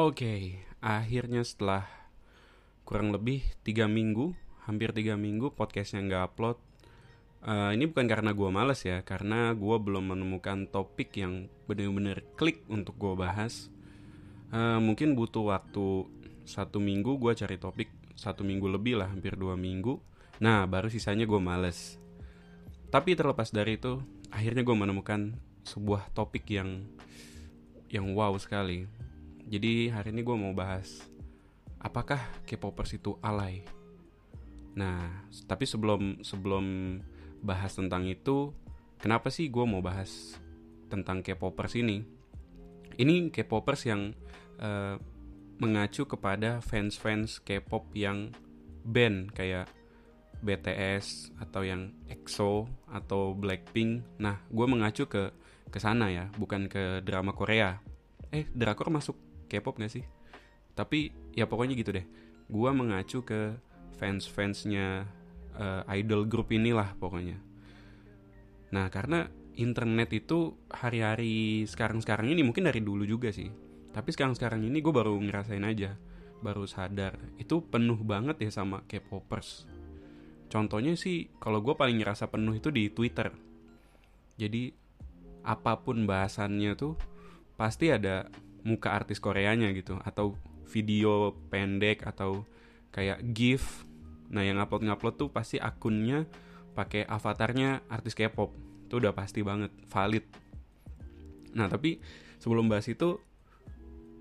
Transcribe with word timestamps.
Oke, 0.00 0.56
akhirnya 0.80 1.44
setelah 1.44 1.84
kurang 2.88 3.12
lebih 3.12 3.44
tiga 3.60 3.84
minggu, 3.84 4.32
hampir 4.64 4.96
tiga 4.96 5.12
minggu 5.12 5.52
podcastnya 5.52 6.00
nggak 6.00 6.24
upload. 6.24 6.56
Uh, 7.44 7.76
ini 7.76 7.84
bukan 7.84 8.08
karena 8.08 8.32
gue 8.32 8.48
males 8.48 8.80
ya, 8.80 9.04
karena 9.04 9.52
gue 9.52 9.76
belum 9.76 10.16
menemukan 10.16 10.72
topik 10.72 11.20
yang 11.20 11.52
bener-bener 11.68 12.24
klik 12.40 12.64
untuk 12.72 12.96
gue 12.96 13.12
bahas. 13.12 13.68
Uh, 14.48 14.80
mungkin 14.80 15.12
butuh 15.12 15.52
waktu 15.52 16.08
satu 16.48 16.80
minggu 16.80 17.20
gue 17.20 17.36
cari 17.36 17.60
topik, 17.60 17.92
satu 18.16 18.40
minggu 18.40 18.72
lebih 18.72 19.04
lah, 19.04 19.12
hampir 19.12 19.36
dua 19.36 19.52
minggu. 19.52 20.00
Nah, 20.40 20.64
baru 20.64 20.88
sisanya 20.88 21.28
gue 21.28 21.40
males. 21.44 22.00
Tapi 22.88 23.20
terlepas 23.20 23.52
dari 23.52 23.76
itu, 23.76 24.00
akhirnya 24.32 24.64
gue 24.64 24.76
menemukan 24.80 25.36
sebuah 25.68 26.08
topik 26.16 26.48
yang 26.48 26.88
yang 27.92 28.16
wow 28.16 28.32
sekali. 28.40 28.88
Jadi 29.50 29.90
hari 29.90 30.14
ini 30.14 30.22
gue 30.22 30.36
mau 30.38 30.54
bahas 30.54 31.02
apakah 31.82 32.22
K-popers 32.46 32.94
itu 32.94 33.18
alay. 33.18 33.66
Nah, 34.78 35.26
tapi 35.50 35.66
sebelum 35.66 36.22
sebelum 36.22 36.96
bahas 37.42 37.74
tentang 37.74 38.06
itu, 38.06 38.54
kenapa 39.02 39.26
sih 39.26 39.50
gue 39.50 39.66
mau 39.66 39.82
bahas 39.82 40.38
tentang 40.86 41.18
K-popers 41.26 41.74
ini? 41.74 42.06
Ini 42.94 43.34
K-popers 43.34 43.90
yang 43.90 44.14
uh, 44.62 44.94
mengacu 45.58 46.06
kepada 46.06 46.62
fans-fans 46.62 47.42
K-pop 47.42 47.90
yang 47.98 48.30
band 48.86 49.34
kayak 49.34 49.66
BTS 50.46 51.36
atau 51.42 51.66
yang 51.66 51.90
EXO 52.06 52.70
atau 52.86 53.34
Blackpink. 53.34 54.06
Nah, 54.22 54.38
gue 54.46 54.66
mengacu 54.70 55.10
ke 55.10 55.34
ke 55.74 55.78
sana 55.82 56.06
ya, 56.06 56.30
bukan 56.38 56.70
ke 56.70 57.02
drama 57.02 57.34
Korea. 57.34 57.82
Eh, 58.30 58.46
drakor 58.54 58.94
masuk 58.94 59.29
K-pop 59.50 59.82
gak 59.82 59.90
sih? 59.90 60.06
Tapi 60.78 61.10
ya 61.34 61.50
pokoknya 61.50 61.74
gitu 61.74 61.90
deh. 61.90 62.06
Gue 62.46 62.70
mengacu 62.70 63.26
ke 63.26 63.58
fans-fansnya 63.98 65.10
uh, 65.58 65.82
idol 65.90 66.30
group 66.30 66.54
inilah 66.54 66.94
pokoknya. 66.96 67.36
Nah, 68.70 68.86
karena 68.88 69.26
internet 69.58 70.14
itu 70.14 70.54
hari-hari 70.70 71.66
sekarang-sekarang 71.66 72.30
ini 72.30 72.46
mungkin 72.46 72.70
dari 72.70 72.78
dulu 72.78 73.02
juga 73.02 73.34
sih. 73.34 73.50
Tapi 73.90 74.14
sekarang-sekarang 74.14 74.62
ini 74.62 74.78
gue 74.78 74.94
baru 74.94 75.18
ngerasain 75.18 75.66
aja, 75.66 75.98
baru 76.38 76.64
sadar 76.70 77.18
itu 77.42 77.58
penuh 77.66 77.98
banget 78.06 78.38
ya 78.46 78.50
sama 78.54 78.86
K-popers 78.86 79.66
Contohnya 80.50 80.98
sih 80.98 81.30
kalau 81.38 81.62
gue 81.62 81.78
paling 81.78 82.02
ngerasa 82.02 82.26
penuh 82.26 82.58
itu 82.58 82.74
di 82.74 82.90
Twitter. 82.90 83.30
Jadi 84.34 84.74
apa 85.46 85.78
pun 85.78 86.04
bahasannya 86.04 86.74
tuh 86.74 86.98
pasti 87.54 87.94
ada 87.94 88.26
muka 88.66 88.92
artis 88.92 89.18
Koreanya 89.22 89.70
gitu 89.72 89.98
atau 90.02 90.36
video 90.70 91.34
pendek 91.48 92.06
atau 92.06 92.46
kayak 92.94 93.22
GIF. 93.34 93.84
Nah, 94.30 94.46
yang 94.46 94.62
upload-ngupload 94.62 95.14
tuh 95.18 95.30
pasti 95.30 95.58
akunnya 95.58 96.26
pakai 96.78 97.02
avatarnya 97.06 97.82
artis 97.90 98.14
K-pop. 98.14 98.54
Itu 98.86 99.02
udah 99.02 99.10
pasti 99.10 99.42
banget 99.42 99.74
valid. 99.90 100.26
Nah, 101.54 101.66
tapi 101.66 101.98
sebelum 102.38 102.70
bahas 102.70 102.86
itu 102.86 103.18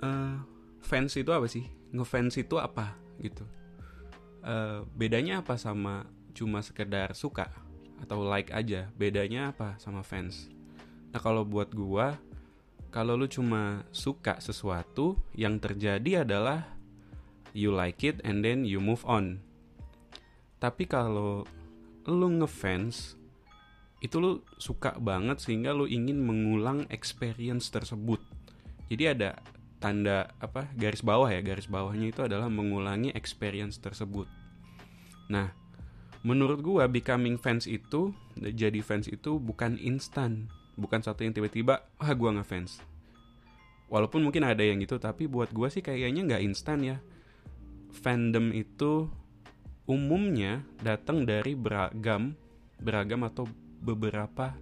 uh, 0.01 0.35
fans 0.81 1.13
itu 1.13 1.29
apa 1.29 1.45
sih? 1.45 1.69
Ngefans 1.93 2.41
itu 2.41 2.57
apa 2.57 2.97
gitu? 3.21 3.45
Uh, 4.41 4.87
bedanya 4.97 5.45
apa 5.45 5.59
sama 5.59 6.09
cuma 6.33 6.63
sekedar 6.63 7.13
suka 7.13 7.51
atau 7.99 8.23
like 8.23 8.51
aja 8.55 8.87
bedanya 8.95 9.51
apa 9.51 9.75
sama 9.77 10.01
fans 10.01 10.47
nah 11.11 11.19
kalau 11.19 11.43
buat 11.43 11.73
gua 11.75 12.15
kalau 12.89 13.13
lu 13.13 13.29
cuma 13.29 13.85
suka 13.93 14.41
sesuatu 14.41 15.13
yang 15.37 15.61
terjadi 15.61 16.25
adalah 16.25 16.65
you 17.53 17.69
like 17.69 18.01
it 18.01 18.17
and 18.25 18.41
then 18.41 18.65
you 18.65 18.81
move 18.81 19.05
on. 19.05 19.41
Tapi 20.57 20.89
kalau 20.89 21.45
lu 22.09 22.27
ngefans 22.41 23.15
itu 23.99 24.15
lu 24.17 24.41
suka 24.57 24.95
banget 24.97 25.43
sehingga 25.43 25.75
lu 25.75 25.85
ingin 25.85 26.17
mengulang 26.17 26.89
experience 26.89 27.69
tersebut. 27.69 28.19
Jadi 28.89 29.03
ada 29.05 29.37
tanda 29.79 30.33
apa 30.43 30.67
garis 30.75 30.99
bawah 30.99 31.29
ya 31.31 31.39
garis 31.39 31.69
bawahnya 31.69 32.11
itu 32.11 32.21
adalah 32.25 32.51
mengulangi 32.51 33.13
experience 33.13 33.77
tersebut. 33.79 34.27
Nah 35.29 35.53
menurut 36.25 36.59
gua 36.59 36.89
becoming 36.89 37.39
fans 37.39 37.63
itu 37.63 38.11
jadi 38.35 38.83
fans 38.83 39.07
itu 39.07 39.39
bukan 39.39 39.79
instan 39.79 40.51
bukan 40.79 41.03
satu 41.03 41.27
yang 41.27 41.35
tiba-tiba 41.35 41.83
ah 41.99 42.11
gua 42.15 42.39
nggak 42.39 42.47
fans 42.47 42.79
walaupun 43.89 44.21
mungkin 44.23 44.45
ada 44.45 44.61
yang 44.61 44.79
gitu 44.79 45.01
tapi 45.01 45.25
buat 45.25 45.49
gua 45.51 45.67
sih 45.67 45.83
kayaknya 45.83 46.23
nggak 46.23 46.43
instan 46.45 46.79
ya. 46.85 46.97
Fandom 47.89 48.53
itu 48.53 49.09
umumnya 49.89 50.61
datang 50.85 51.25
dari 51.25 51.57
beragam 51.57 52.37
beragam 52.77 53.25
atau 53.25 53.49
beberapa 53.81 54.53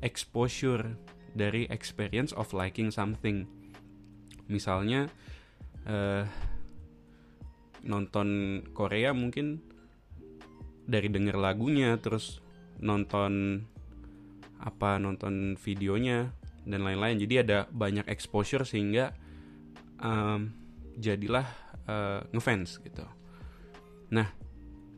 exposure 0.00 0.94
dari 1.34 1.66
experience 1.68 2.30
of 2.32 2.54
liking 2.54 2.94
something. 2.94 3.44
Misalnya 4.46 5.10
uh, 5.84 6.22
nonton 7.82 8.62
Korea 8.70 9.10
mungkin 9.10 9.58
dari 10.86 11.10
denger 11.10 11.34
lagunya 11.34 11.98
terus 11.98 12.38
nonton 12.78 13.66
apa 14.60 14.96
nonton 14.96 15.54
videonya 15.60 16.32
dan 16.66 16.82
lain-lain. 16.82 17.20
Jadi 17.22 17.34
ada 17.46 17.58
banyak 17.70 18.06
exposure 18.10 18.66
sehingga 18.66 19.14
um, 20.02 20.50
jadilah 20.98 21.46
uh, 21.86 22.20
ngefans 22.32 22.80
gitu. 22.82 23.04
Nah 24.12 24.28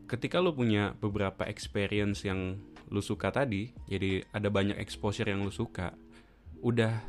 ketika 0.08 0.40
lu 0.40 0.56
punya 0.56 0.96
beberapa 0.96 1.44
experience 1.44 2.24
yang 2.24 2.56
lu 2.88 3.04
suka 3.04 3.28
tadi 3.28 3.68
jadi 3.84 4.24
ada 4.32 4.48
banyak 4.48 4.80
exposure 4.80 5.28
yang 5.28 5.44
lu 5.44 5.52
suka 5.52 5.92
udah 6.64 7.04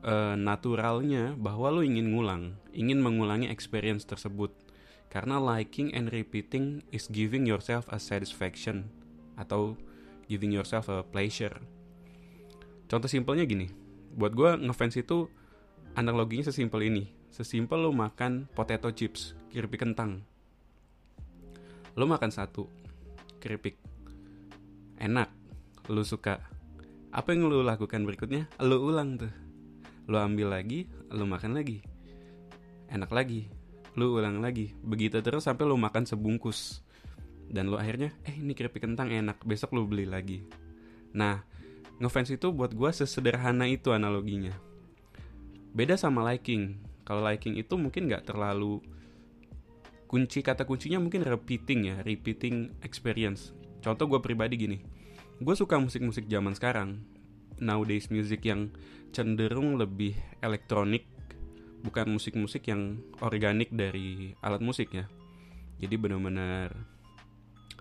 uh, 0.00 0.34
naturalnya 0.40 1.36
bahwa 1.36 1.68
lu 1.68 1.84
ingin 1.84 2.08
ngulang 2.16 2.56
ingin 2.72 3.02
mengulangi 3.02 3.50
experience 3.50 4.08
tersebut. 4.08 4.54
Karena 5.08 5.40
liking 5.40 5.96
and 5.96 6.12
repeating 6.12 6.84
is 6.92 7.08
giving 7.08 7.48
yourself 7.48 7.88
a 7.88 7.96
satisfaction 7.96 8.92
atau 9.40 9.72
giving 10.28 10.52
yourself 10.52 10.92
a 10.92 11.00
pleasure. 11.00 11.56
Contoh 12.88 13.06
simpelnya 13.06 13.44
gini, 13.44 13.68
buat 14.16 14.32
gue 14.32 14.56
ngefans 14.64 14.96
itu 14.96 15.28
analoginya 15.92 16.48
sesimpel 16.48 16.88
ini. 16.88 17.04
Sesimpel 17.28 17.84
lo 17.84 17.92
makan 17.92 18.48
potato 18.56 18.88
chips, 18.90 19.36
keripik 19.52 19.84
kentang. 19.84 20.24
Lo 21.94 22.08
makan 22.08 22.32
satu 22.32 22.64
keripik, 23.38 23.76
enak, 24.98 25.28
lo 25.92 26.02
suka. 26.02 26.40
Apa 27.12 27.36
yang 27.36 27.46
lo 27.46 27.62
lakukan 27.62 28.02
berikutnya? 28.02 28.48
Lo 28.64 28.82
ulang 28.82 29.20
tuh. 29.20 29.32
Lo 30.08 30.18
ambil 30.18 30.56
lagi, 30.56 30.88
lo 31.12 31.28
makan 31.28 31.52
lagi. 31.54 31.84
Enak 32.88 33.12
lagi, 33.12 33.46
lu 33.98 34.14
ulang 34.14 34.38
lagi 34.38 34.70
begitu 34.86 35.18
terus 35.18 35.50
sampai 35.50 35.66
lu 35.66 35.74
makan 35.74 36.06
sebungkus 36.06 36.86
dan 37.50 37.66
lu 37.66 37.74
akhirnya 37.74 38.14
eh 38.22 38.38
ini 38.38 38.54
keripik 38.54 38.86
kentang 38.86 39.10
enak 39.10 39.42
besok 39.42 39.74
lu 39.74 39.90
beli 39.90 40.06
lagi 40.06 40.46
nah 41.10 41.42
ngefans 41.98 42.30
itu 42.30 42.54
buat 42.54 42.70
gue 42.74 42.90
sesederhana 42.94 43.66
itu 43.66 43.90
analoginya. 43.90 44.54
Beda 45.74 45.98
sama 45.98 46.22
liking. 46.30 46.78
Kalau 47.02 47.22
liking 47.26 47.58
itu 47.58 47.74
mungkin 47.74 48.06
nggak 48.06 48.30
terlalu 48.30 48.82
kunci 50.08 50.40
kata 50.40 50.64
kuncinya 50.64 50.96
mungkin 50.96 51.20
repeating 51.20 51.92
ya 51.92 51.96
repeating 52.06 52.72
experience. 52.80 53.52
Contoh 53.84 54.08
gue 54.08 54.20
pribadi 54.24 54.56
gini 54.56 54.78
gue 55.38 55.54
suka 55.54 55.78
musik-musik 55.78 56.26
zaman 56.26 56.54
sekarang. 56.54 56.98
Nowadays 57.58 58.10
music 58.10 58.46
yang 58.46 58.70
cenderung 59.10 59.78
lebih 59.78 60.14
elektronik 60.42 61.06
bukan 61.82 62.10
musik-musik 62.10 62.66
yang 62.66 63.02
organik 63.22 63.70
dari 63.70 64.34
alat 64.42 64.62
musik 64.62 64.90
ya. 64.94 65.06
Jadi 65.78 65.94
benar-benar 65.94 66.74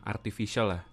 artificial 0.05 0.77
lah 0.77 0.83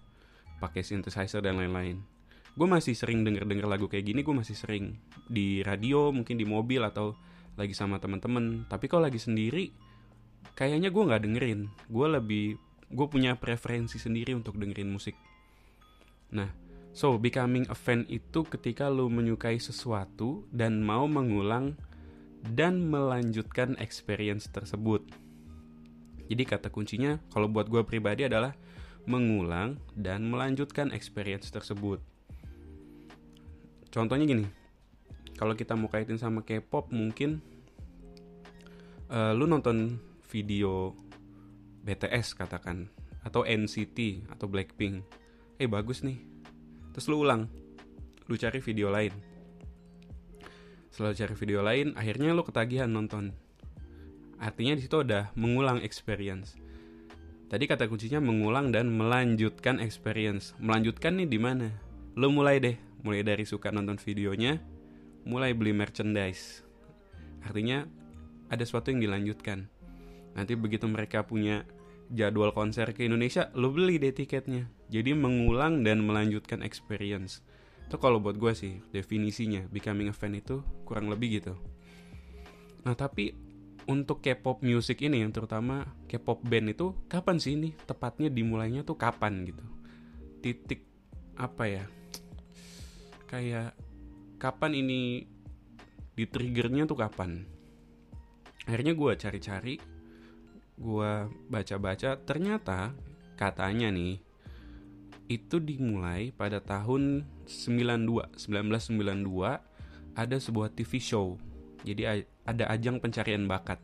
pakai 0.57 0.81
synthesizer 0.81 1.45
dan 1.45 1.61
lain-lain 1.61 2.14
gue 2.55 2.67
masih 2.67 2.95
sering 2.95 3.27
denger-denger 3.27 3.67
lagu 3.67 3.91
kayak 3.91 4.07
gini 4.07 4.23
gue 4.23 4.35
masih 4.35 4.55
sering 4.55 4.95
di 5.27 5.59
radio 5.61 6.09
mungkin 6.15 6.39
di 6.39 6.47
mobil 6.47 6.79
atau 6.83 7.15
lagi 7.59 7.75
sama 7.75 7.99
teman-teman 7.99 8.63
tapi 8.71 8.87
kalau 8.87 9.07
lagi 9.07 9.19
sendiri 9.19 9.71
kayaknya 10.55 10.91
gue 10.91 11.03
nggak 11.03 11.23
dengerin 11.23 11.59
gue 11.91 12.07
lebih 12.07 12.45
gue 12.91 13.07
punya 13.11 13.35
preferensi 13.35 13.99
sendiri 13.99 14.31
untuk 14.31 14.55
dengerin 14.55 14.87
musik 14.87 15.15
nah 16.31 16.47
so 16.95 17.19
becoming 17.19 17.67
a 17.67 17.75
fan 17.75 18.07
itu 18.07 18.47
ketika 18.47 18.87
lo 18.87 19.11
menyukai 19.11 19.59
sesuatu 19.59 20.47
dan 20.55 20.79
mau 20.79 21.07
mengulang 21.11 21.75
dan 22.53 22.85
melanjutkan 22.85 23.73
experience 23.81 24.45
tersebut. 24.53 25.01
Jadi 26.29 26.43
kata 26.45 26.69
kuncinya 26.69 27.17
kalau 27.33 27.49
buat 27.49 27.69
gue 27.69 27.81
pribadi 27.85 28.25
adalah 28.25 28.53
mengulang 29.05 29.77
dan 29.93 30.25
melanjutkan 30.25 30.93
experience 30.93 31.49
tersebut. 31.49 32.01
Contohnya 33.95 34.27
gini, 34.27 34.43
kalau 35.39 35.55
kita 35.55 35.71
mau 35.71 35.87
kaitin 35.87 36.19
sama 36.19 36.43
K-pop 36.43 36.91
mungkin 36.91 37.39
uh, 39.07 39.31
lu 39.31 39.47
nonton 39.47 39.95
video 40.27 40.91
BTS 41.87 42.35
katakan 42.35 42.91
atau 43.23 43.47
NCT 43.47 44.27
atau 44.35 44.51
Blackpink 44.51 44.99
eh 45.55 45.71
bagus 45.71 46.03
nih. 46.03 46.19
Terus 46.91 47.07
lu 47.07 47.23
ulang 47.23 47.47
lu 48.27 48.35
cari 48.35 48.59
video 48.59 48.91
lain. 48.91 49.15
Selalu 50.91 51.15
cari 51.15 51.33
video 51.39 51.63
lain 51.63 51.95
akhirnya 51.95 52.35
lu 52.35 52.43
ketagihan 52.43 52.91
nonton. 52.91 53.31
Artinya 54.43 54.75
di 54.75 54.83
situ 54.83 55.07
udah 55.07 55.31
mengulang 55.39 55.79
experience. 55.79 56.59
Tadi 57.47 57.63
kata 57.63 57.87
kuncinya 57.87 58.19
mengulang 58.19 58.75
dan 58.75 58.91
melanjutkan 58.91 59.79
experience. 59.79 60.51
Melanjutkan 60.59 61.15
nih 61.15 61.31
di 61.31 61.39
mana? 61.39 61.71
Lu 62.19 62.27
mulai 62.35 62.59
deh 62.59 62.75
mulai 63.05 63.21
dari 63.21 63.45
suka 63.45 63.69
nonton 63.69 64.01
videonya 64.01 64.57
mulai 65.25 65.53
beli 65.53 65.73
merchandise. 65.73 66.65
Artinya 67.45 67.85
ada 68.49 68.61
sesuatu 68.61 68.89
yang 68.93 69.01
dilanjutkan. 69.01 69.69
Nanti 70.37 70.53
begitu 70.57 70.85
mereka 70.89 71.25
punya 71.25 71.65
jadwal 72.13 72.53
konser 72.53 72.93
ke 72.93 73.05
Indonesia 73.05 73.49
lo 73.57 73.73
beli 73.73 73.97
deh 73.97 74.13
tiketnya. 74.13 74.69
Jadi 74.93 75.17
mengulang 75.17 75.81
dan 75.81 76.05
melanjutkan 76.05 76.61
experience. 76.61 77.41
Itu 77.85 77.97
kalau 77.97 78.21
buat 78.21 78.37
gue 78.37 78.53
sih 78.53 78.81
definisinya 78.93 79.65
becoming 79.69 80.09
a 80.09 80.15
fan 80.15 80.37
itu 80.37 80.61
kurang 80.85 81.09
lebih 81.09 81.41
gitu. 81.41 81.53
Nah 82.85 82.93
tapi 82.93 83.33
untuk 83.85 84.21
K-pop 84.21 84.65
music 84.65 85.05
ini 85.05 85.21
yang 85.21 85.29
terutama 85.29 85.85
K-pop 86.09 86.41
band 86.41 86.73
itu 86.73 86.93
kapan 87.05 87.37
sih 87.37 87.53
ini? 87.57 87.73
Tepatnya 87.85 88.29
dimulainya 88.29 88.81
tuh 88.81 88.97
kapan 88.97 89.45
gitu? 89.45 89.61
Titik 90.41 90.85
apa 91.37 91.65
ya 91.65 91.83
kayak 93.25 93.73
kapan 94.37 94.71
ini 94.77 95.25
di 96.15 96.25
triggernya 96.25 96.87
tuh 96.87 96.97
kapan? 96.97 97.45
Akhirnya 98.65 98.93
gue 98.97 99.11
cari-cari 99.17 99.75
gue 100.75 101.11
baca-baca 101.47 102.19
ternyata 102.19 102.91
katanya 103.39 103.87
nih 103.95 104.19
itu 105.31 105.57
dimulai 105.57 106.35
pada 106.35 106.59
tahun 106.59 107.23
92 107.47 108.35
1992 108.35 110.15
ada 110.15 110.37
sebuah 110.37 110.69
TV 110.75 110.91
show. 111.01 111.39
Jadi 111.85 112.25
ada 112.45 112.65
ajang 112.71 112.99
pencarian 112.99 113.45
bakat. 113.45 113.79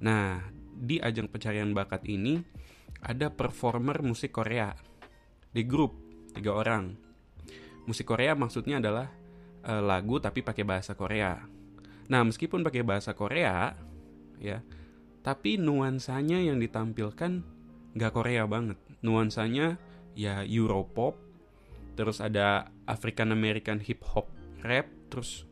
Nah 0.00 0.40
di 0.78 1.02
ajang 1.02 1.26
pencarian 1.28 1.74
bakat 1.74 2.06
ini 2.06 2.40
ada 3.02 3.28
performer 3.32 4.00
musik 4.00 4.34
Korea. 4.34 4.72
Di 5.50 5.64
grup 5.64 5.96
tiga 6.32 6.54
orang 6.54 7.07
musik 7.88 8.12
Korea 8.12 8.36
maksudnya 8.36 8.84
adalah 8.84 9.08
uh, 9.64 9.80
lagu 9.80 10.20
tapi 10.20 10.44
pakai 10.44 10.68
bahasa 10.68 10.92
Korea. 10.92 11.40
Nah 12.12 12.20
meskipun 12.20 12.60
pakai 12.60 12.84
bahasa 12.84 13.16
Korea 13.16 13.72
ya 14.36 14.60
tapi 15.24 15.56
nuansanya 15.56 16.44
yang 16.44 16.60
ditampilkan 16.60 17.40
nggak 17.96 18.12
Korea 18.12 18.44
banget. 18.44 18.76
Nuansanya 19.00 19.80
ya 20.12 20.44
Europop 20.44 21.16
terus 21.96 22.20
ada 22.20 22.68
African 22.84 23.32
American 23.32 23.80
hip 23.80 24.04
hop 24.04 24.28
rap 24.60 24.92
terus 25.08 25.48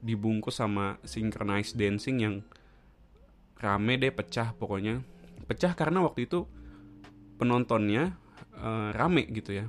dibungkus 0.00 0.62
sama 0.62 0.96
synchronized 1.02 1.74
dancing 1.74 2.22
yang 2.22 2.34
rame 3.58 3.98
deh 3.98 4.14
pecah 4.14 4.54
pokoknya. 4.54 5.02
Pecah 5.50 5.74
karena 5.74 6.06
waktu 6.06 6.30
itu 6.30 6.46
penontonnya 7.42 8.14
uh, 8.54 8.94
rame 8.94 9.26
gitu 9.34 9.58
ya 9.58 9.66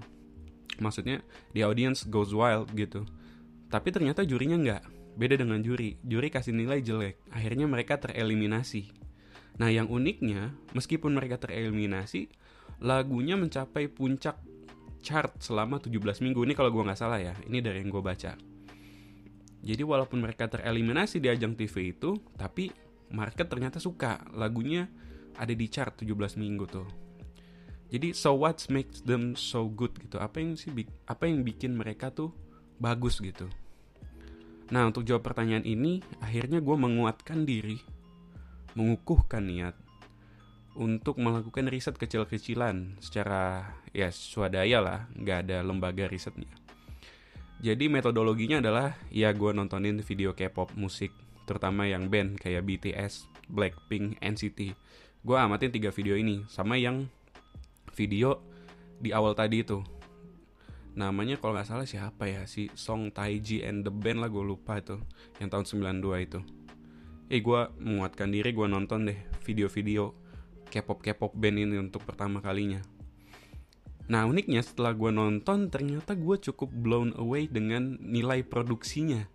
maksudnya 0.82 1.22
the 1.54 1.62
audience 1.62 2.04
goes 2.10 2.34
wild 2.34 2.74
gitu. 2.74 3.06
Tapi 3.72 3.94
ternyata 3.94 4.26
jurinya 4.26 4.58
nggak. 4.60 4.84
Beda 5.16 5.38
dengan 5.40 5.62
juri. 5.64 5.96
Juri 6.04 6.28
kasih 6.28 6.52
nilai 6.52 6.82
jelek. 6.84 7.22
Akhirnya 7.32 7.70
mereka 7.70 8.02
tereliminasi. 8.02 8.92
Nah, 9.60 9.70
yang 9.70 9.92
uniknya, 9.92 10.56
meskipun 10.74 11.14
mereka 11.14 11.38
tereliminasi, 11.38 12.32
lagunya 12.82 13.36
mencapai 13.36 13.92
puncak 13.92 14.40
chart 15.04 15.38
selama 15.44 15.78
17 15.78 16.24
minggu. 16.24 16.40
Ini 16.48 16.54
kalau 16.56 16.72
gue 16.72 16.84
nggak 16.84 17.00
salah 17.00 17.20
ya, 17.20 17.36
ini 17.46 17.60
dari 17.60 17.84
yang 17.84 17.92
gue 17.92 18.04
baca. 18.04 18.34
Jadi 19.62 19.84
walaupun 19.86 20.24
mereka 20.24 20.50
tereliminasi 20.50 21.22
di 21.22 21.30
ajang 21.30 21.54
TV 21.54 21.94
itu, 21.94 22.18
tapi 22.34 22.74
market 23.14 23.46
ternyata 23.46 23.78
suka. 23.78 24.26
Lagunya 24.34 24.90
ada 25.38 25.54
di 25.54 25.68
chart 25.70 26.02
17 26.02 26.42
minggu 26.42 26.66
tuh. 26.66 27.01
Jadi 27.92 28.16
so 28.16 28.40
what 28.40 28.64
makes 28.72 29.04
them 29.04 29.36
so 29.36 29.68
good 29.68 29.92
gitu? 30.00 30.16
Apa 30.16 30.40
yang 30.40 30.56
sih 30.56 30.72
apa 31.06 31.28
yang 31.28 31.44
bikin 31.44 31.76
mereka 31.76 32.08
tuh 32.08 32.32
bagus 32.80 33.20
gitu? 33.20 33.52
Nah 34.72 34.88
untuk 34.88 35.04
jawab 35.04 35.28
pertanyaan 35.28 35.68
ini, 35.68 36.00
akhirnya 36.24 36.64
gue 36.64 36.76
menguatkan 36.80 37.44
diri 37.44 37.78
mengukuhkan 38.72 39.44
niat 39.44 39.76
untuk 40.80 41.20
melakukan 41.20 41.68
riset 41.68 42.00
kecil-kecilan 42.00 42.96
secara 43.04 43.76
ya 43.92 44.08
swadaya 44.08 44.80
lah, 44.80 45.00
nggak 45.20 45.38
ada 45.48 45.58
lembaga 45.60 46.08
risetnya. 46.08 46.48
Jadi 47.60 47.92
metodologinya 47.92 48.64
adalah 48.64 48.96
ya 49.12 49.36
gue 49.36 49.52
nontonin 49.52 50.00
video 50.00 50.32
K-pop 50.32 50.74
musik, 50.80 51.12
terutama 51.44 51.86
yang 51.86 52.08
band 52.08 52.40
kayak 52.40 52.64
BTS, 52.64 53.28
Blackpink, 53.52 54.18
NCT. 54.24 54.74
Gue 55.22 55.38
amatin 55.38 55.70
tiga 55.70 55.92
video 55.92 56.16
ini, 56.16 56.48
sama 56.48 56.80
yang 56.80 57.06
video 57.96 58.42
di 59.00 59.12
awal 59.16 59.36
tadi 59.36 59.64
itu. 59.64 59.82
Namanya 60.96 61.40
kalau 61.40 61.56
nggak 61.56 61.68
salah 61.68 61.88
siapa 61.88 62.28
ya, 62.28 62.44
si 62.48 62.68
Song 62.76 63.16
Taiji 63.16 63.64
and 63.64 63.88
the 63.88 63.94
Band 63.94 64.20
lah 64.20 64.28
gue 64.28 64.44
lupa 64.44 64.80
itu, 64.80 65.00
yang 65.40 65.48
tahun 65.48 65.64
92 66.00 66.28
itu 66.28 66.42
eh 67.32 67.40
gue 67.40 67.62
menguatkan 67.80 68.28
diri 68.28 68.52
gue 68.52 68.68
nonton 68.68 69.08
deh 69.08 69.16
video-video 69.48 70.12
K-pop 70.68 71.00
K-pop 71.00 71.32
band 71.32 71.64
ini 71.64 71.80
untuk 71.80 72.04
pertama 72.04 72.44
kalinya. 72.44 72.84
Nah 74.12 74.28
uniknya 74.28 74.60
setelah 74.60 74.92
gue 74.92 75.12
nonton 75.12 75.72
ternyata 75.72 76.16
gue 76.16 76.36
cukup 76.52 76.68
blown 76.72 77.16
away 77.16 77.48
dengan 77.48 77.96
nilai 78.04 78.44
produksinya. 78.44 79.28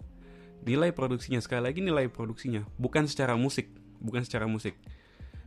Nilai 0.68 0.92
produksinya 0.92 1.40
sekali 1.40 1.72
lagi 1.72 1.80
nilai 1.80 2.12
produksinya 2.12 2.68
bukan 2.76 3.08
secara 3.08 3.32
musik, 3.32 3.72
bukan 4.00 4.24
secara 4.28 4.44
musik. 4.44 4.76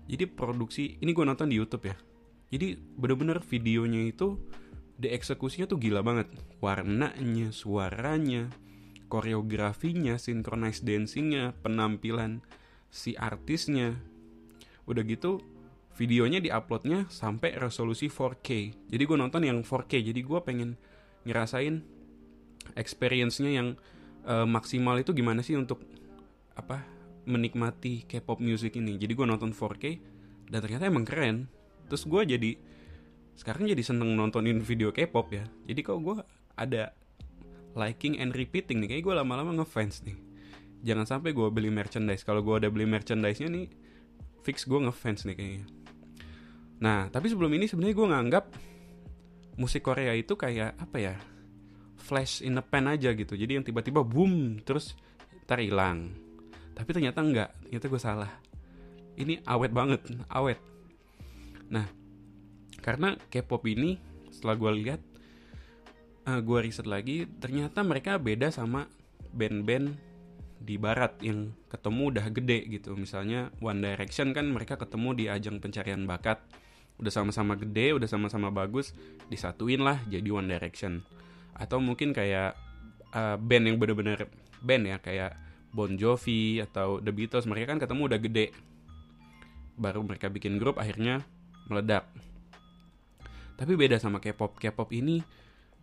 Jadi 0.10 0.25
produksi 0.25 0.98
ini 1.05 1.13
gue 1.13 1.25
nonton 1.25 1.53
di 1.53 1.62
YouTube 1.62 1.86
ya. 1.86 1.98
Jadi 2.50 2.77
bener-bener 2.98 3.41
videonya 3.46 4.10
itu 4.10 4.41
dieksekusinya 5.00 5.70
tuh 5.70 5.79
gila 5.79 6.01
banget. 6.01 6.27
Warnanya, 6.60 7.53
suaranya, 7.53 8.50
koreografinya, 9.08 10.18
synchronized 10.18 10.84
dancingnya, 10.86 11.53
penampilan 11.62 12.41
si 12.89 13.13
artisnya. 13.15 13.96
Udah 14.89 15.06
gitu 15.06 15.39
videonya 15.94 16.41
diuploadnya 16.41 17.06
sampai 17.08 17.56
resolusi 17.56 18.10
4K. 18.10 18.50
Jadi 18.89 19.03
gue 19.03 19.18
nonton 19.18 19.46
yang 19.46 19.62
4K. 19.62 20.00
Jadi 20.00 20.22
gue 20.24 20.39
pengen 20.41 20.79
ngerasain 21.27 21.84
experience-nya 22.74 23.51
yang 23.51 23.68
uh, 24.25 24.48
maksimal 24.48 24.98
itu 24.98 25.12
gimana 25.12 25.44
sih 25.46 25.60
untuk 25.60 25.84
apa 26.56 26.84
menikmati 27.29 28.10
K-pop 28.10 28.41
music 28.41 28.79
ini. 28.79 28.98
Jadi 28.98 29.13
gue 29.13 29.25
nonton 29.27 29.51
4K 29.53 29.86
dan 30.50 30.60
ternyata 30.63 30.89
emang 30.89 31.06
keren. 31.06 31.58
Terus 31.89 32.05
gue 32.05 32.22
jadi 32.38 32.51
sekarang 33.34 33.65
jadi 33.65 33.81
seneng 33.81 34.13
nontonin 34.13 34.62
video 34.62 34.93
K-pop 34.93 35.34
ya. 35.34 35.43
Jadi 35.65 35.79
kok 35.81 35.98
gue 36.05 36.22
ada 36.53 36.93
liking 37.74 38.22
and 38.22 38.38
repeating 38.38 38.84
nih. 38.84 38.96
Kayak 38.96 39.03
gue 39.10 39.13
lama-lama 39.17 39.63
ngefans 39.63 40.05
nih. 40.05 40.17
Jangan 40.86 41.08
sampai 41.08 41.34
gue 41.34 41.48
beli 41.50 41.74
merchandise. 41.74 42.22
Kalau 42.22 42.46
gue 42.46 42.55
udah 42.55 42.69
beli 42.72 42.86
merchandise-nya 42.86 43.50
nih 43.50 43.67
fix 44.46 44.63
gue 44.69 44.79
ngefans 44.79 45.27
nih 45.27 45.36
kayaknya. 45.36 45.67
Nah 46.79 47.10
tapi 47.12 47.27
sebelum 47.27 47.51
ini 47.58 47.65
sebenarnya 47.67 47.96
gue 47.98 48.08
nganggap 48.08 48.46
musik 49.60 49.84
Korea 49.84 50.15
itu 50.15 50.38
kayak 50.38 50.77
apa 50.79 50.98
ya? 51.00 51.15
Flash 52.00 52.43
in 52.43 52.55
the 52.55 52.63
pan 52.63 52.88
aja 52.88 53.12
gitu. 53.12 53.36
Jadi 53.36 53.60
yang 53.60 53.65
tiba-tiba 53.65 54.05
boom 54.05 54.62
terus 54.63 54.96
ntar 55.48 55.60
hilang. 55.63 56.12
Tapi 56.75 56.89
ternyata 56.91 57.19
enggak. 57.19 57.50
Ternyata 57.67 57.86
gue 57.88 58.01
salah. 58.01 58.31
Ini 59.19 59.43
awet 59.48 59.72
banget. 59.75 60.00
Awet 60.31 60.60
nah 61.69 61.85
karena 62.81 63.15
K-pop 63.29 63.63
ini 63.69 64.01
setelah 64.33 64.55
gue 64.57 64.71
lihat 64.83 65.01
uh, 66.25 66.38
eh, 66.38 66.39
gue 66.41 66.59
riset 66.61 66.88
lagi 66.89 67.25
ternyata 67.39 67.81
mereka 67.85 68.17
beda 68.17 68.49
sama 68.49 68.85
band-band 69.33 70.09
di 70.59 70.75
barat 70.75 71.15
yang 71.23 71.55
ketemu 71.71 72.11
udah 72.11 72.25
gede 72.29 72.59
gitu. 72.67 72.93
Misalnya 72.93 73.49
One 73.63 73.79
Direction 73.79 74.35
kan 74.35 74.51
mereka 74.51 74.75
ketemu 74.75 75.15
di 75.15 75.25
ajang 75.31 75.63
pencarian 75.63 76.03
bakat. 76.03 76.43
Udah 76.99 77.15
sama-sama 77.15 77.55
gede 77.55 77.95
udah 77.95 78.11
sama-sama 78.11 78.51
bagus 78.51 78.91
disatuin 79.31 79.79
lah 79.79 80.03
jadi 80.11 80.27
One 80.29 80.51
Direction. 80.51 80.99
Atau 81.55 81.79
mungkin 81.79 82.11
kayak 82.11 82.59
uh, 83.15 83.39
band 83.39 83.71
yang 83.71 83.77
bener-bener 83.79 84.27
band 84.59 84.83
ya 84.83 84.97
kayak 84.99 85.39
Bon 85.71 85.95
Jovi 85.95 86.59
atau 86.59 86.99
The 86.99 87.13
Beatles 87.15 87.47
mereka 87.47 87.71
kan 87.71 87.79
ketemu 87.79 88.01
udah 88.11 88.19
gede. 88.19 88.45
Baru 89.79 90.03
mereka 90.03 90.27
bikin 90.27 90.59
grup 90.59 90.75
akhirnya 90.75 91.23
meledak. 91.69 92.09
Tapi 93.55 93.75
beda 93.75 94.01
sama 94.01 94.17
K-pop. 94.17 94.57
K-pop 94.57 94.89
ini 94.91 95.21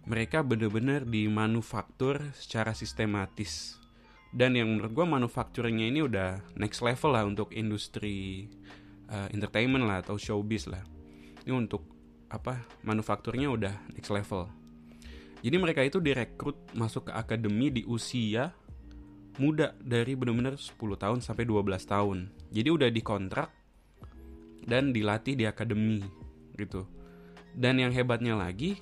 mereka 0.06 0.40
benar-benar 0.42 1.02
dimanufaktur 1.02 2.30
secara 2.34 2.72
sistematis. 2.72 3.76
Dan 4.30 4.54
yang 4.58 4.68
menurut 4.68 4.92
gue 4.92 5.06
manufacturingnya 5.06 5.86
ini 5.88 6.00
udah 6.04 6.42
next 6.58 6.82
level 6.84 7.14
lah 7.14 7.24
untuk 7.24 7.54
industri 7.56 8.48
uh, 9.08 9.30
entertainment 9.32 9.86
lah 9.86 10.02
atau 10.02 10.18
showbiz 10.18 10.68
lah. 10.68 10.82
Ini 11.46 11.52
untuk 11.54 11.86
apa 12.26 12.66
manufakturnya 12.82 13.48
udah 13.48 13.74
next 13.94 14.10
level. 14.10 14.50
Jadi 15.40 15.56
mereka 15.62 15.80
itu 15.86 16.02
direkrut 16.02 16.58
masuk 16.74 17.08
ke 17.08 17.12
akademi 17.14 17.70
di 17.70 17.82
usia 17.86 18.50
muda 19.36 19.76
dari 19.78 20.16
benar-benar 20.16 20.56
10 20.56 20.74
tahun 20.96 21.18
sampai 21.20 21.44
12 21.44 21.86
tahun. 21.86 22.18
Jadi 22.50 22.68
udah 22.72 22.88
dikontrak 22.88 23.48
dan 24.68 24.90
dilatih 24.90 25.38
di 25.38 25.46
akademi 25.46 26.02
gitu. 26.58 26.84
Dan 27.56 27.80
yang 27.80 27.94
hebatnya 27.94 28.36
lagi, 28.36 28.76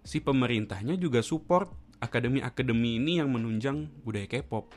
si 0.00 0.22
pemerintahnya 0.22 0.96
juga 0.96 1.20
support 1.20 1.68
akademi-akademi 2.00 2.96
ini 2.96 3.20
yang 3.20 3.28
menunjang 3.28 3.90
budaya 4.06 4.24
K-pop. 4.24 4.72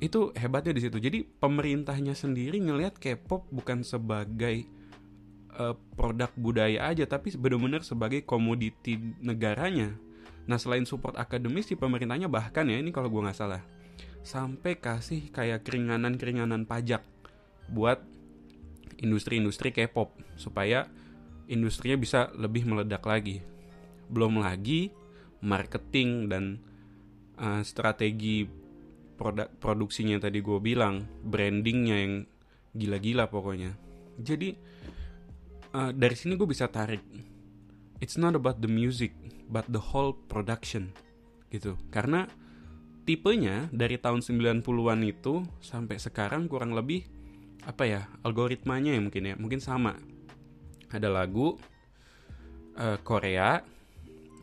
Itu 0.00 0.32
hebatnya 0.36 0.76
di 0.76 0.82
situ. 0.84 1.00
Jadi 1.00 1.24
pemerintahnya 1.24 2.12
sendiri 2.12 2.60
ngelihat 2.60 3.00
K-pop 3.00 3.48
bukan 3.48 3.80
sebagai 3.80 4.68
uh, 5.56 5.72
produk 5.96 6.28
budaya 6.36 6.92
aja, 6.92 7.08
tapi 7.08 7.32
benar-benar 7.32 7.80
sebagai 7.80 8.24
komoditi 8.28 9.00
negaranya 9.24 9.96
Nah 10.50 10.58
selain 10.58 10.82
support 10.82 11.14
akademis 11.14 11.70
si 11.70 11.78
pemerintahnya 11.78 12.26
bahkan 12.26 12.66
ya 12.66 12.82
ini 12.82 12.90
kalau 12.90 13.06
gue 13.06 13.22
nggak 13.22 13.38
salah 13.38 13.62
sampai 14.26 14.76
kasih 14.76 15.30
kayak 15.30 15.62
keringanan-keringanan 15.62 16.66
pajak 16.66 17.06
buat 17.70 18.02
industri-industri 19.00 19.72
K-pop 19.72 20.12
supaya 20.36 20.86
industrinya 21.50 21.98
bisa 21.98 22.20
lebih 22.36 22.68
meledak 22.68 23.02
lagi. 23.08 23.42
Belum 24.06 24.38
lagi 24.38 24.92
marketing 25.40 26.28
dan 26.28 26.44
uh, 27.40 27.64
strategi 27.64 28.44
produk 29.16 29.48
produksinya 29.60 30.16
tadi 30.16 30.40
gue 30.40 30.60
bilang, 30.60 31.04
brandingnya 31.24 31.96
yang 32.00 32.14
gila-gila 32.72 33.28
pokoknya. 33.28 33.76
Jadi 34.20 34.54
uh, 35.74 35.90
dari 35.92 36.16
sini 36.16 36.36
gue 36.36 36.48
bisa 36.48 36.68
tarik, 36.68 37.02
it's 37.98 38.16
not 38.16 38.36
about 38.36 38.62
the 38.64 38.70
music, 38.70 39.12
but 39.48 39.66
the 39.68 39.80
whole 39.80 40.16
production 40.28 40.92
gitu. 41.50 41.74
Karena 41.90 42.30
tipenya 43.04 43.66
dari 43.74 43.98
tahun 43.98 44.22
90-an 44.22 45.00
itu 45.02 45.42
sampai 45.58 45.98
sekarang 45.98 46.46
kurang 46.46 46.72
lebih 46.76 47.04
apa 47.66 47.84
ya 47.84 48.00
algoritmanya 48.24 48.96
ya 48.96 49.00
mungkin 49.00 49.24
ya. 49.30 49.34
Mungkin 49.36 49.60
sama. 49.60 49.96
Ada 50.90 51.08
lagu 51.08 51.56
uh, 52.76 52.98
Korea 53.04 53.62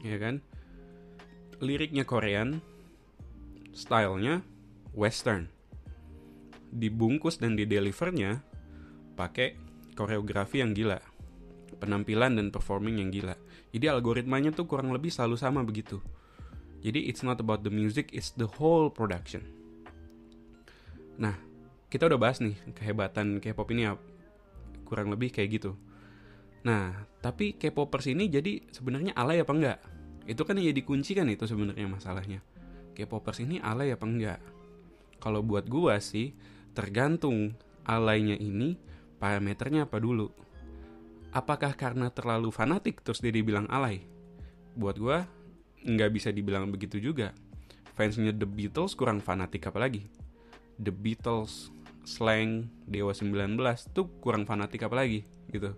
ya 0.05 0.17
kan? 0.21 0.39
Liriknya 1.59 2.05
Korean 2.05 2.61
stylenya 3.73 4.41
Western. 4.93 5.49
Dibungkus 6.67 7.39
dan 7.39 7.57
didelivernya 7.57 8.43
pakai 9.17 9.57
koreografi 9.97 10.61
yang 10.61 10.77
gila 10.77 11.01
penampilan 11.77 12.35
dan 12.35 12.49
performing 12.49 12.99
yang 12.99 13.13
gila. 13.13 13.37
Jadi 13.71 13.85
algoritmanya 13.87 14.51
tuh 14.51 14.65
kurang 14.65 14.89
lebih 14.89 15.13
selalu 15.13 15.37
sama 15.37 15.61
begitu. 15.61 16.01
Jadi 16.81 17.09
it's 17.09 17.21
not 17.21 17.37
about 17.37 17.61
the 17.61 17.73
music, 17.73 18.09
it's 18.13 18.33
the 18.33 18.49
whole 18.57 18.89
production. 18.89 19.45
Nah, 21.17 21.37
kita 21.87 22.07
udah 22.07 22.19
bahas 22.19 22.43
nih 22.43 22.55
kehebatan 22.75 23.39
K-pop 23.39 23.67
ini 23.71 23.87
ya 23.87 23.95
kurang 24.83 25.11
lebih 25.11 25.31
kayak 25.31 25.59
gitu. 25.59 25.71
Nah, 26.63 27.07
tapi 27.23 27.55
K-popers 27.55 28.11
ini 28.11 28.27
jadi 28.27 28.63
sebenarnya 28.71 29.15
alay 29.15 29.43
apa 29.43 29.53
enggak? 29.55 29.79
Itu 30.27 30.43
kan 30.43 30.59
yang 30.59 30.71
jadi 30.75 30.81
kunci 30.83 31.15
kan 31.15 31.27
itu 31.31 31.47
sebenarnya 31.47 31.87
masalahnya. 31.87 32.43
K-popers 32.95 33.43
ini 33.43 33.63
alay 33.63 33.95
apa 33.95 34.03
enggak? 34.03 34.39
Kalau 35.23 35.43
buat 35.43 35.67
gua 35.67 35.99
sih 36.03 36.35
tergantung 36.75 37.55
alaynya 37.87 38.35
ini 38.35 38.75
parameternya 39.17 39.87
apa 39.87 39.97
dulu 39.97 40.29
apakah 41.37 41.77
karena 41.77 42.09
terlalu 42.09 42.49
fanatik 42.49 43.05
terus 43.05 43.21
dia 43.21 43.29
dibilang 43.29 43.69
alay? 43.69 44.01
Buat 44.73 44.97
gue 44.97 45.17
nggak 45.85 46.11
bisa 46.13 46.29
dibilang 46.33 46.73
begitu 46.73 46.97
juga. 46.97 47.33
Fansnya 47.93 48.33
The 48.33 48.49
Beatles 48.49 48.93
kurang 48.93 49.21
fanatik 49.21 49.69
apalagi. 49.69 50.05
The 50.77 50.93
Beatles, 50.93 51.73
slang, 52.07 52.71
Dewa 52.87 53.11
19 53.11 53.59
tuh 53.91 54.07
kurang 54.23 54.47
fanatik 54.47 54.87
apalagi 54.87 55.27
gitu. 55.51 55.75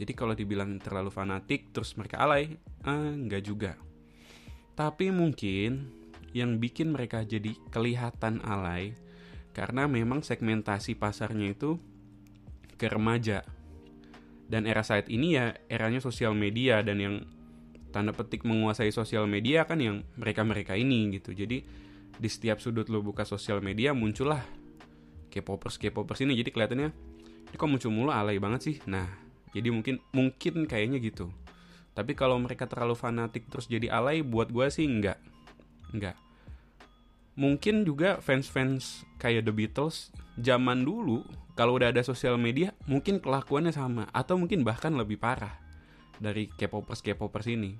Jadi 0.00 0.12
kalau 0.16 0.32
dibilang 0.32 0.80
terlalu 0.80 1.12
fanatik 1.12 1.68
terus 1.76 1.92
mereka 2.00 2.24
alay, 2.24 2.56
ah 2.88 3.12
nggak 3.12 3.42
juga. 3.44 3.76
Tapi 4.72 5.12
mungkin 5.12 5.92
yang 6.32 6.56
bikin 6.56 6.96
mereka 6.96 7.20
jadi 7.20 7.52
kelihatan 7.68 8.40
alay 8.48 8.96
karena 9.52 9.84
memang 9.84 10.24
segmentasi 10.24 10.96
pasarnya 10.96 11.52
itu 11.52 11.76
ke 12.78 12.86
remaja 12.86 13.42
dan 14.48 14.64
era 14.64 14.86
saat 14.86 15.10
ini 15.12 15.34
ya 15.34 15.52
eranya 15.66 16.00
sosial 16.00 16.32
media 16.32 16.80
dan 16.80 16.96
yang 17.02 17.16
tanda 17.90 18.14
petik 18.14 18.46
menguasai 18.46 18.94
sosial 18.94 19.26
media 19.26 19.66
kan 19.66 19.82
yang 19.82 20.06
mereka-mereka 20.16 20.78
ini 20.78 21.10
gitu. 21.18 21.34
Jadi 21.34 21.64
di 22.18 22.28
setiap 22.30 22.62
sudut 22.62 22.86
lo 22.88 23.04
buka 23.04 23.26
sosial 23.26 23.60
media 23.60 23.92
muncullah 23.92 24.57
K-popers 25.28 25.76
K-popers 25.76 26.24
ini 26.24 26.34
jadi 26.36 26.50
kelihatannya 26.50 26.90
ini 27.48 27.56
kok 27.56 27.68
muncul 27.68 27.92
mulu 27.92 28.12
alay 28.12 28.36
banget 28.36 28.60
sih. 28.60 28.76
Nah, 28.84 29.08
jadi 29.56 29.72
mungkin 29.72 30.00
mungkin 30.12 30.68
kayaknya 30.68 31.00
gitu. 31.00 31.32
Tapi 31.96 32.14
kalau 32.14 32.38
mereka 32.38 32.68
terlalu 32.68 32.94
fanatik 32.94 33.48
terus 33.48 33.66
jadi 33.66 33.90
alay 33.90 34.20
buat 34.20 34.52
gue 34.52 34.68
sih 34.68 34.84
enggak. 34.84 35.18
Enggak. 35.90 36.14
Mungkin 37.38 37.86
juga 37.86 38.18
fans-fans 38.18 39.06
kayak 39.22 39.46
The 39.46 39.54
Beatles 39.54 40.10
zaman 40.38 40.82
dulu 40.86 41.22
kalau 41.58 41.74
udah 41.78 41.90
ada 41.90 42.02
sosial 42.06 42.38
media 42.38 42.70
mungkin 42.86 43.18
kelakuannya 43.18 43.74
sama 43.74 44.06
atau 44.14 44.38
mungkin 44.38 44.62
bahkan 44.62 44.94
lebih 44.94 45.18
parah 45.18 45.58
dari 46.18 46.50
K-popers 46.50 47.02
K-popers 47.02 47.48
ini. 47.50 47.78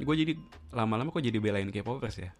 Gue 0.00 0.16
jadi 0.16 0.32
lama-lama 0.72 1.12
kok 1.12 1.22
jadi 1.22 1.36
belain 1.38 1.68
K-popers 1.68 2.16
ya. 2.22 2.30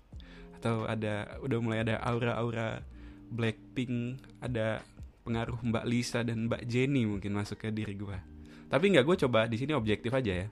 Atau 0.57 0.89
ada 0.89 1.39
udah 1.45 1.59
mulai 1.61 1.85
ada 1.85 2.01
aura-aura 2.01 2.83
Blackpink, 3.31 4.19
ada 4.43 4.83
pengaruh 5.23 5.59
Mbak 5.63 5.85
Lisa 5.87 6.21
dan 6.27 6.51
Mbak 6.51 6.67
Jenny 6.67 7.07
mungkin 7.07 7.33
masuk 7.33 7.63
ke 7.63 7.69
diri 7.71 7.95
gue. 7.95 8.19
Tapi 8.67 8.85
nggak 8.91 9.07
gue 9.07 9.17
coba 9.27 9.47
di 9.47 9.57
sini 9.59 9.75
objektif 9.75 10.11
aja 10.11 10.47
ya. 10.47 10.49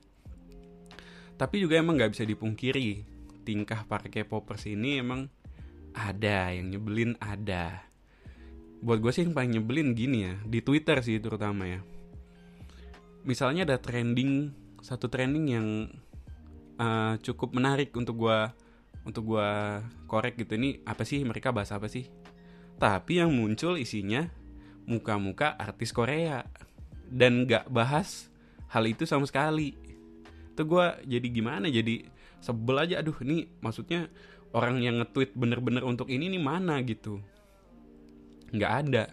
Tapi 1.39 1.57
juga 1.63 1.79
emang 1.79 1.99
nggak 1.99 2.15
bisa 2.15 2.25
dipungkiri 2.27 3.19
tingkah 3.49 3.87
para 3.89 4.05
K-popers 4.13 4.69
ini 4.69 5.01
emang 5.01 5.33
ada 5.97 6.53
yang 6.53 6.69
nyebelin 6.69 7.17
ada 7.17 7.89
buat 8.85 9.01
gue 9.03 9.11
sih 9.11 9.27
yang 9.27 9.35
paling 9.35 9.57
nyebelin 9.59 9.97
gini 9.97 10.29
ya 10.29 10.35
di 10.47 10.61
Twitter 10.63 11.01
sih 11.03 11.19
terutama 11.19 11.67
ya 11.67 11.81
misalnya 13.27 13.67
ada 13.67 13.77
trending 13.81 14.55
satu 14.79 15.11
trending 15.11 15.47
yang 15.51 15.67
uh, 16.79 17.19
cukup 17.19 17.57
menarik 17.57 17.91
untuk 17.99 18.21
gue 18.23 18.39
untuk 19.03 19.35
gue 19.35 19.51
korek 20.07 20.39
gitu 20.39 20.55
ini 20.55 20.79
apa 20.87 21.03
sih 21.03 21.25
mereka 21.27 21.51
bahas 21.51 21.75
apa 21.75 21.91
sih 21.91 22.07
tapi 22.79 23.19
yang 23.19 23.35
muncul 23.35 23.75
isinya 23.75 24.31
muka-muka 24.89 25.59
artis 25.59 25.91
Korea. 25.93 26.47
Dan 27.09 27.45
gak 27.45 27.69
bahas 27.69 28.31
hal 28.71 28.87
itu 28.87 29.05
sama 29.05 29.27
sekali. 29.29 29.75
Itu 30.55 30.65
gue 30.65 30.87
jadi 31.05 31.27
gimana? 31.29 31.67
Jadi 31.69 32.07
sebel 32.39 32.79
aja 32.79 33.03
aduh 33.03 33.17
ini 33.27 33.51
maksudnya 33.59 34.07
orang 34.55 34.81
yang 34.81 35.03
nge-tweet 35.03 35.35
bener-bener 35.35 35.83
untuk 35.85 36.09
ini 36.09 36.31
nih 36.33 36.43
mana? 36.43 36.81
Gitu. 36.85 37.21
Nggak 38.55 38.73
ada. 38.87 39.05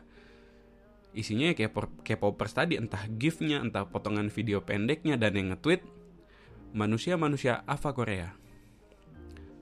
Isinya 1.16 1.52
ya 1.52 1.56
kayak 1.56 2.04
K-popers 2.04 2.52
tadi 2.52 2.76
entah 2.76 3.08
gifnya 3.08 3.64
entah 3.64 3.88
potongan 3.88 4.28
video 4.28 4.60
pendeknya 4.60 5.16
dan 5.16 5.36
yang 5.40 5.56
nge-tweet 5.56 5.82
manusia-manusia 6.76 7.64
Ava 7.64 7.96
Korea. 7.96 8.36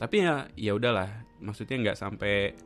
Tapi 0.01 0.15
ya 0.25 0.49
ya 0.57 0.73
udahlah. 0.73 1.29
Maksudnya 1.37 1.77
nggak 1.77 1.99
sampai 1.99 2.57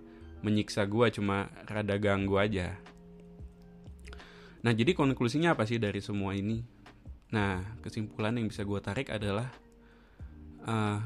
menyiksa 0.45 0.85
gue 0.85 1.07
cuma 1.13 1.49
rada 1.69 1.97
ganggu 1.97 2.37
aja 2.37 2.77
nah 4.61 4.73
jadi 4.73 4.97
konklusinya 4.97 5.53
apa 5.53 5.63
sih 5.69 5.77
dari 5.77 6.01
semua 6.01 6.33
ini 6.33 6.61
nah 7.33 7.61
kesimpulan 7.83 8.39
yang 8.39 8.47
bisa 8.47 8.63
gue 8.63 8.79
tarik 8.79 9.11
adalah 9.11 9.49
uh, 10.63 10.99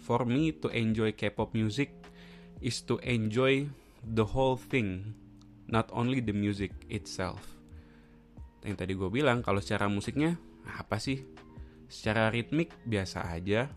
for 0.00 0.24
me 0.24 0.54
to 0.56 0.72
enjoy 0.72 1.12
K-pop 1.12 1.52
music 1.52 1.92
is 2.64 2.82
to 2.86 2.98
enjoy 3.06 3.68
the 4.02 4.24
whole 4.24 4.58
thing 4.58 5.14
not 5.68 5.92
only 5.92 6.24
the 6.24 6.32
music 6.32 6.72
itself. 6.88 7.44
Yang 8.64 8.76
tadi 8.84 8.92
gue 8.96 9.10
bilang, 9.12 9.44
kalau 9.44 9.60
secara 9.60 9.86
musiknya, 9.86 10.40
apa 10.64 10.98
sih? 10.98 11.22
Secara 11.86 12.32
ritmik 12.32 12.72
biasa 12.88 13.28
aja. 13.28 13.68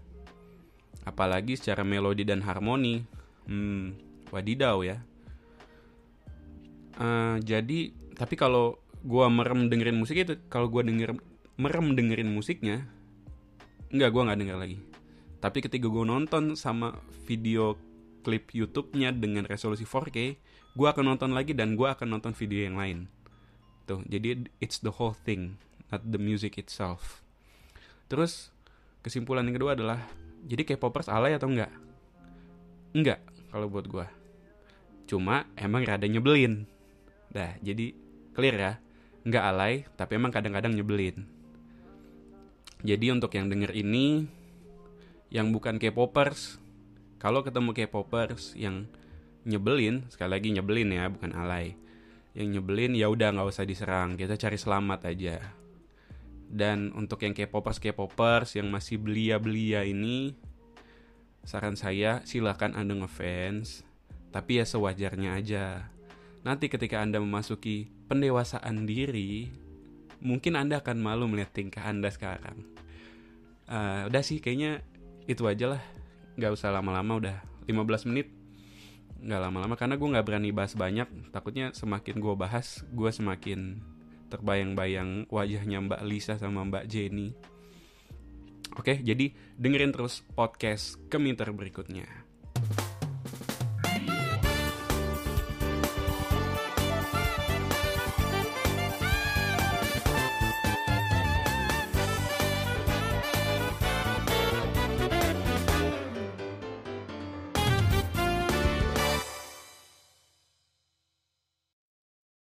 Apalagi 1.04 1.60
secara 1.60 1.84
melodi 1.84 2.24
dan 2.24 2.42
harmoni, 2.42 3.04
hmm, 3.46 4.11
wadidaw 4.32 4.82
ya. 4.82 4.98
Uh, 6.98 7.38
jadi, 7.44 7.92
tapi 8.16 8.36
kalau 8.36 8.80
gue 9.02 9.26
merem 9.28 9.68
dengerin 9.68 9.98
musik 9.98 10.18
itu, 10.18 10.38
kalau 10.48 10.70
gue 10.70 10.82
denger 10.86 11.18
merem 11.60 11.94
dengerin 11.94 12.32
musiknya, 12.32 12.88
enggak 13.92 14.10
gue 14.10 14.22
nggak 14.26 14.40
denger 14.40 14.58
lagi. 14.58 14.78
Tapi 15.42 15.58
ketika 15.62 15.90
gue 15.90 16.06
nonton 16.06 16.54
sama 16.54 16.96
video 17.26 17.76
klip 18.22 18.54
YouTube-nya 18.54 19.12
dengan 19.18 19.50
resolusi 19.50 19.84
4K, 19.84 20.18
gue 20.78 20.88
akan 20.88 21.16
nonton 21.16 21.34
lagi 21.34 21.58
dan 21.58 21.74
gue 21.74 21.90
akan 21.90 22.18
nonton 22.18 22.32
video 22.38 22.70
yang 22.70 22.78
lain. 22.78 23.10
Tuh, 23.90 24.06
jadi 24.06 24.46
it's 24.62 24.78
the 24.80 24.94
whole 24.94 25.18
thing, 25.18 25.58
not 25.90 26.06
the 26.06 26.22
music 26.22 26.62
itself. 26.62 27.26
Terus 28.06 28.54
kesimpulan 29.02 29.50
yang 29.50 29.58
kedua 29.58 29.74
adalah, 29.74 30.00
jadi 30.46 30.62
K-popers 30.64 31.10
alay 31.10 31.34
atau 31.34 31.50
enggak? 31.50 31.74
Enggak, 32.94 33.20
kalau 33.50 33.66
buat 33.66 33.90
gue. 33.90 34.21
Cuma 35.06 35.48
emang 35.58 35.86
rada 35.86 36.06
nyebelin. 36.06 36.66
Dah, 37.32 37.56
jadi 37.64 37.96
clear 38.36 38.56
ya. 38.56 38.74
Enggak 39.22 39.44
alay, 39.54 39.74
tapi 39.96 40.18
emang 40.18 40.34
kadang-kadang 40.34 40.74
nyebelin. 40.74 41.30
Jadi 42.82 43.14
untuk 43.14 43.30
yang 43.38 43.46
denger 43.46 43.70
ini, 43.78 44.26
yang 45.30 45.54
bukan 45.54 45.78
K-popers, 45.78 46.58
kalau 47.22 47.46
ketemu 47.46 47.78
K-popers 47.78 48.58
yang 48.58 48.90
nyebelin, 49.46 50.10
sekali 50.10 50.32
lagi 50.34 50.50
nyebelin 50.50 50.90
ya, 50.90 51.06
bukan 51.14 51.38
alay. 51.38 51.78
Yang 52.34 52.58
nyebelin 52.58 52.98
ya 52.98 53.08
udah 53.14 53.30
nggak 53.38 53.50
usah 53.54 53.66
diserang, 53.70 54.18
kita 54.18 54.34
cari 54.42 54.58
selamat 54.58 55.00
aja. 55.14 55.38
Dan 56.50 56.90
untuk 56.98 57.22
yang 57.22 57.38
K-popers 57.38 57.78
K-popers 57.78 58.58
yang 58.58 58.74
masih 58.74 58.98
belia-belia 58.98 59.86
ini, 59.86 60.34
saran 61.46 61.78
saya 61.78 62.26
silakan 62.26 62.74
Anda 62.74 62.98
ngefans, 63.06 63.86
tapi 64.32 64.60
ya 64.60 64.66
sewajarnya 64.66 65.38
aja. 65.38 65.92
Nanti 66.42 66.72
ketika 66.72 67.04
Anda 67.04 67.22
memasuki 67.22 67.92
pendewasaan 68.10 68.90
diri, 68.90 69.52
mungkin 70.24 70.58
Anda 70.58 70.82
akan 70.82 70.98
malu 70.98 71.30
melihat 71.30 71.54
tingkah 71.54 71.86
Anda 71.86 72.10
sekarang. 72.10 72.66
Uh, 73.70 74.10
udah 74.10 74.24
sih 74.26 74.42
kayaknya 74.44 74.84
itu 75.30 75.46
aja 75.48 75.78
lah 75.78 75.82
nggak 76.36 76.52
usah 76.52 76.74
lama-lama 76.74 77.22
udah 77.24 77.38
15 77.70 78.10
menit 78.12 78.28
nggak 79.22 79.42
lama-lama 79.48 79.78
karena 79.78 79.96
gue 79.96 80.12
nggak 80.12 80.28
berani 80.28 80.50
bahas 80.52 80.74
banyak 80.74 81.08
takutnya 81.30 81.72
semakin 81.72 82.20
gue 82.20 82.34
bahas 82.36 82.82
gue 82.90 83.12
semakin 83.14 83.80
terbayang-bayang 84.28 85.30
wajahnya 85.30 85.78
Mbak 85.88 86.02
Lisa 86.04 86.36
sama 86.36 86.66
Mbak 86.68 86.90
Jenny 86.90 87.32
Oke, 88.80 89.04
jadi 89.04 89.36
dengerin 89.60 89.92
terus 89.92 90.24
podcast 90.32 90.96
Keminter 91.12 91.52
berikutnya. 91.52 92.08